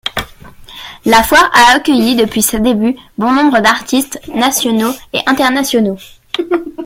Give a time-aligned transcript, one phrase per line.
[1.05, 5.99] La Foire a accueilli depuis ses débuts bon nombre d'artistes nationaux et internationaux.